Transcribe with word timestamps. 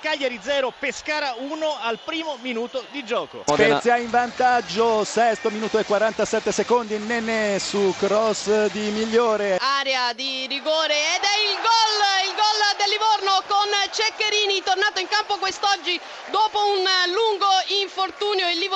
Cagliari 0.00 0.38
0, 0.40 0.72
Pescara 0.78 1.34
1 1.36 1.78
al 1.82 1.98
primo 2.04 2.38
minuto 2.40 2.84
di 2.90 3.04
gioco. 3.04 3.42
Spezia 3.46 3.96
in 3.96 4.08
vantaggio, 4.08 5.04
sesto 5.04 5.50
minuto 5.50 5.78
e 5.78 5.84
47 5.84 6.52
secondi, 6.52 6.96
Nene 6.98 7.58
su 7.58 7.94
cross 7.98 8.66
di 8.70 8.90
Migliore. 8.90 9.58
Area 9.60 10.12
di 10.12 10.46
rigore 10.46 10.94
ed 10.94 11.22
è 11.22 11.36
il 11.50 11.56
gol, 11.60 12.30
il 12.30 12.34
gol 12.34 12.60
del 12.78 12.88
Livorno 12.90 13.42
con 13.46 13.68
Ceccherini 13.90 14.62
tornato 14.62 15.00
in 15.00 15.08
campo 15.08 15.36
quest'oggi 15.36 16.00
dopo 16.30 16.58
un 16.58 16.86
lungo 17.12 17.50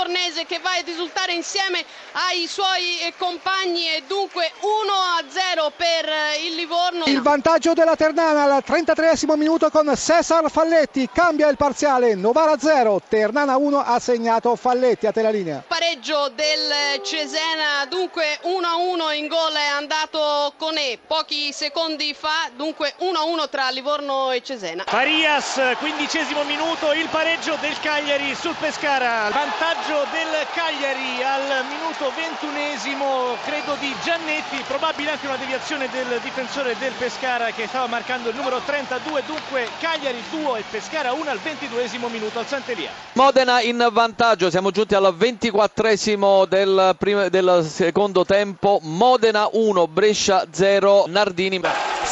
livornese 0.04 0.44
che 0.44 0.58
va 0.58 0.72
a 0.72 0.82
risultare 0.84 1.32
insieme 1.32 1.82
ai 2.12 2.46
suoi 2.46 3.12
compagni 3.16 3.88
e 3.88 4.02
dunque 4.06 4.52
1 4.60 4.92
a 4.92 5.24
0 5.26 5.72
per 5.76 6.12
il 6.44 6.54
Livorno. 6.54 7.04
Il 7.06 7.22
vantaggio 7.22 7.72
della 7.72 7.96
Ternana 7.96 8.54
al 8.54 8.62
33 8.62 9.12
minuto 9.36 9.70
con 9.70 9.90
Cesar 9.96 10.50
Falletti, 10.50 11.08
cambia 11.12 11.48
il 11.48 11.56
parziale, 11.56 12.14
Novara 12.14 12.58
0, 12.58 13.00
Ternana 13.08 13.56
1 13.56 13.78
ha 13.78 13.98
segnato 13.98 14.54
Falletti 14.56 15.06
a 15.06 15.12
te 15.12 15.22
la 15.22 15.30
linea. 15.30 15.64
Pareggio 15.66 16.30
del 16.34 17.00
Cesena, 17.02 17.86
dunque 17.88 18.38
1 18.42 18.66
a 18.66 18.76
1 18.76 19.10
in 19.12 19.26
gol 19.26 19.52
è 19.54 19.66
andato 19.66 20.52
Conè 20.58 20.98
pochi 21.06 21.52
secondi 21.52 22.14
fa, 22.14 22.50
dunque 22.54 22.94
1 22.98 23.18
a 23.18 23.24
1 23.24 23.48
tra 23.48 23.70
Livorno 23.70 24.30
e 24.32 24.42
Cesena. 24.42 24.84
Farias, 24.86 25.60
quindicesimo 25.78 26.42
minuto, 26.44 26.92
il 26.92 27.08
pareggio 27.08 27.56
del 27.60 27.78
Cagliari 27.80 28.34
sul 28.34 28.54
Pescara, 28.58 29.30
vantaggio 29.30 29.93
del 30.10 30.46
Cagliari 30.52 31.22
al 31.22 31.64
minuto 31.66 32.10
ventunesimo, 32.16 33.36
credo 33.44 33.76
di 33.78 33.94
Giannetti, 34.02 34.56
probabile 34.66 35.12
anche 35.12 35.26
una 35.26 35.36
deviazione 35.36 35.88
del 35.88 36.18
difensore 36.20 36.74
del 36.78 36.92
Pescara 36.98 37.52
che 37.52 37.68
stava 37.68 37.86
marcando 37.86 38.30
il 38.30 38.34
numero 38.34 38.60
32, 38.60 39.22
dunque 39.24 39.68
Cagliari 39.78 40.20
2 40.30 40.58
e 40.58 40.64
Pescara 40.68 41.12
1 41.12 41.30
al 41.30 41.38
ventiduesimo 41.38 42.08
minuto 42.08 42.40
al 42.40 42.46
Sant'Elia. 42.46 42.90
Modena 43.12 43.60
in 43.60 43.86
vantaggio, 43.92 44.50
siamo 44.50 44.72
giunti 44.72 44.96
al 44.96 45.14
ventiquattresimo 45.14 46.44
del, 46.46 46.96
del 47.30 47.64
secondo 47.64 48.24
tempo, 48.24 48.80
Modena 48.82 49.48
1, 49.52 49.86
Brescia 49.86 50.44
0, 50.50 51.04
Nardini. 51.06 51.60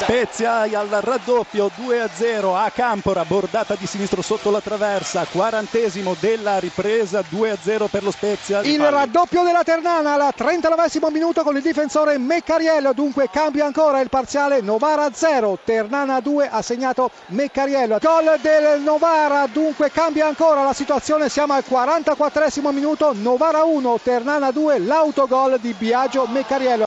Spezia 0.03 0.63
al 0.63 0.89
raddoppio 0.89 1.71
2-0 1.79 2.57
a 2.57 2.71
Campora, 2.71 3.25
bordata 3.25 3.77
di 3.77 3.87
sinistro 3.87 4.21
sotto 4.21 4.51
la 4.51 4.61
traversa, 4.61 5.27
quarantesimo 5.31 6.17
della 6.19 6.59
ripresa 6.59 7.21
2-0 7.21 7.87
per 7.89 8.03
lo 8.03 8.11
Spezia. 8.11 8.61
Il 8.63 8.81
raddoppio 8.85 9.45
della 9.45 9.63
Ternana 9.63 10.15
al 10.15 10.35
39 10.35 11.11
minuto 11.13 11.43
con 11.43 11.57
il 11.57 11.63
difensore 11.63 12.19
Meccariello, 12.19 12.93
dunque 12.93 13.29
cambia 13.31 13.65
ancora 13.65 14.01
il 14.01 14.09
parziale 14.09 14.61
Novara 14.61 15.09
0, 15.13 15.59
Ternana 15.65 16.21
2 16.21 16.49
ha 16.51 16.63
segnato 16.63 17.11
Meccariello. 17.27 17.99
Gol 18.01 18.39
del 18.41 18.81
Novara, 18.81 19.47
dunque 19.47 19.91
cambia 19.93 20.27
ancora 20.27 20.65
la 20.65 20.73
situazione, 20.73 21.29
siamo 21.29 21.53
al 21.53 21.65
44 21.65 22.73
minuto, 22.73 23.13
Novara 23.15 23.63
1, 23.63 24.01
Ternana 24.03 24.51
2, 24.51 24.79
l'autogol 24.81 25.59
di 25.61 25.75
Biagio 25.79 26.27
Meccariello. 26.27 26.81